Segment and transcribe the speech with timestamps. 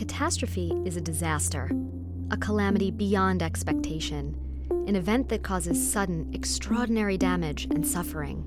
[0.00, 1.70] catastrophe is a disaster,
[2.30, 4.34] a calamity beyond expectation,
[4.88, 8.42] an event that causes sudden, extraordinary damage and suffering.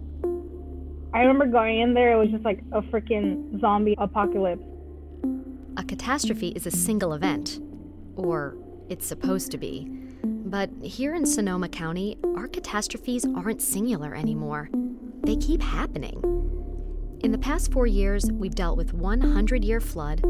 [1.13, 4.63] I remember going in there, it was just like a freaking zombie apocalypse.
[5.77, 7.59] A catastrophe is a single event,
[8.15, 8.57] or
[8.89, 9.87] it's supposed to be.
[10.23, 14.71] But here in Sonoma County, our catastrophes aren't singular anymore.
[15.21, 16.32] They keep happening.
[17.23, 20.21] In the past four years, we've dealt with 100 year flood,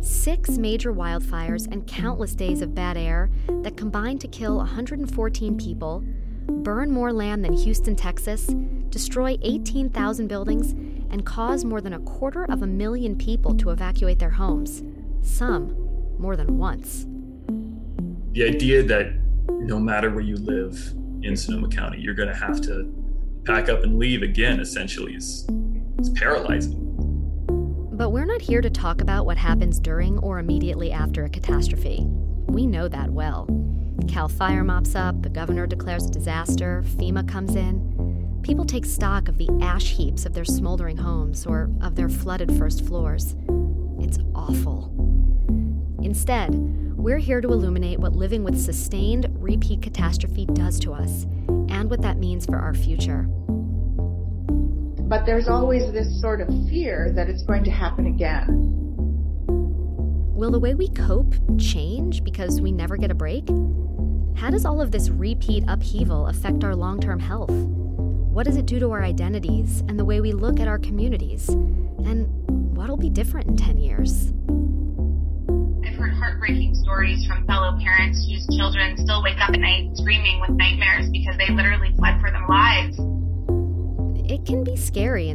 [0.00, 3.28] six major wildfires, and countless days of bad air
[3.62, 6.02] that combined to kill 114 people,
[6.48, 8.46] burn more land than Houston, Texas,
[8.88, 10.72] destroy 18,000 buildings,
[11.12, 14.82] and cause more than a quarter of a million people to evacuate their homes,
[15.20, 15.76] some
[16.18, 17.04] more than once.
[18.32, 19.12] The idea that
[19.50, 22.90] no matter where you live in Sonoma County, you're going to have to
[23.44, 25.46] pack up and leave again, essentially, is,
[25.98, 26.84] is paralyzing.
[27.92, 32.06] But we're not here to talk about what happens during or immediately after a catastrophe.
[32.46, 33.48] We know that well.
[34.06, 38.40] Cal Fire mops up, the governor declares a disaster, FEMA comes in.
[38.42, 42.56] People take stock of the ash heaps of their smoldering homes or of their flooded
[42.56, 43.34] first floors.
[43.98, 44.94] It's awful.
[46.02, 46.54] Instead,
[46.96, 51.24] we're here to illuminate what living with sustained repeat catastrophe does to us
[51.68, 53.28] and what that means for our future.
[55.08, 58.74] But there's always this sort of fear that it's going to happen again.
[60.34, 63.48] Will the way we cope change because we never get a break?
[64.36, 67.50] How does all of this repeat upheaval affect our long term health?
[67.50, 71.48] What does it do to our identities and the way we look at our communities?
[71.48, 72.28] And
[72.76, 74.32] what'll be different in 10 years?
[75.84, 79.67] I've heard heartbreaking stories from fellow parents whose children still wake up at night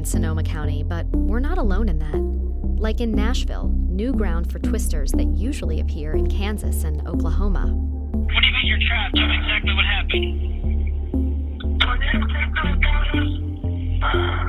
[0.04, 2.20] in Sonoma County, but we're not alone in that.
[2.78, 7.68] Like in Nashville, new ground for twisters that usually appear in Kansas and Oklahoma.
[7.68, 9.16] What do you think you're trapped?
[9.16, 10.50] Tell me exactly what happened.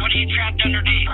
[0.01, 1.09] What are you trapped underneath?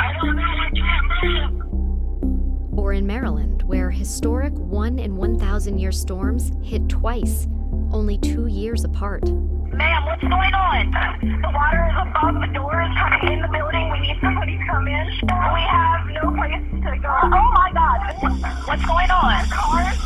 [0.00, 0.42] I don't know.
[0.42, 2.78] I can't move.
[2.78, 7.46] Or in Maryland, where historic 1 in 1,000 year storms hit twice,
[7.92, 9.24] only two years apart.
[9.72, 10.90] Ma'am, what's going on?
[11.20, 13.90] The water is above the doors, kind of in the building.
[13.90, 15.06] We need somebody to come in.
[15.24, 17.08] We have no place to go.
[17.08, 18.00] Oh my God!
[18.68, 19.48] What's going on?
[19.48, 19.96] Cars?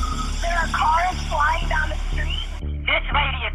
[0.41, 2.39] There are cars flying down the street.
[2.87, 3.46] This lady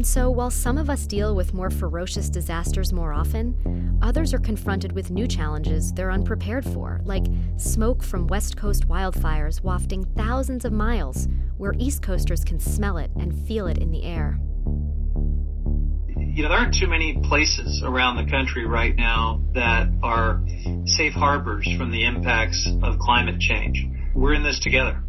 [0.00, 4.38] And so, while some of us deal with more ferocious disasters more often, others are
[4.38, 7.26] confronted with new challenges they're unprepared for, like
[7.58, 11.28] smoke from West Coast wildfires wafting thousands of miles,
[11.58, 14.40] where East Coasters can smell it and feel it in the air.
[16.16, 20.42] You know, there aren't too many places around the country right now that are
[20.86, 23.86] safe harbors from the impacts of climate change.
[24.14, 25.02] We're in this together.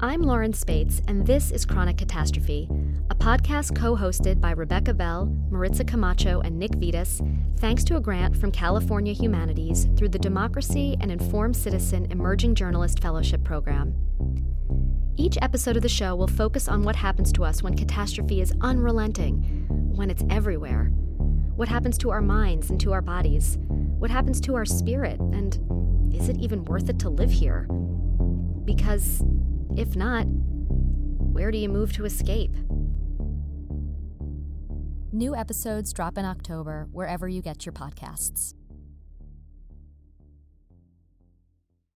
[0.00, 2.68] I'm Lauren Spates, and this is Chronic Catastrophe,
[3.10, 7.20] a podcast co hosted by Rebecca Bell, Maritza Camacho, and Nick Vitas,
[7.58, 13.00] thanks to a grant from California Humanities through the Democracy and Informed Citizen Emerging Journalist
[13.00, 13.94] Fellowship Program.
[15.16, 18.54] Each episode of the show will focus on what happens to us when catastrophe is
[18.62, 20.86] unrelenting, when it's everywhere.
[21.56, 23.58] What happens to our minds and to our bodies?
[23.68, 25.20] What happens to our spirit?
[25.20, 25.54] And
[26.14, 27.68] is it even worth it to live here?
[28.64, 29.22] Because
[29.76, 32.54] if not, where do you move to escape?
[35.14, 38.52] New episodes drop in October wherever you get your podcasts.